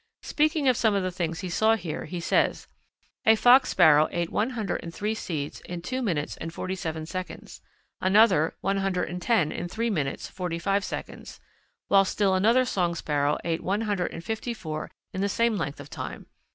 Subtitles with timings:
[0.23, 2.67] Speaking of some of the things he saw here, he says,
[3.23, 7.05] "A Fox Sparrow ate one hundred and three seeds in two minutes and forty seven
[7.05, 7.61] seconds;
[8.01, 11.39] another, one hundred and ten in three minutes, forty five seconds;
[11.87, 15.79] while still another Song Sparrow ate one hundred and fifty four in the same length
[15.79, 16.25] of time.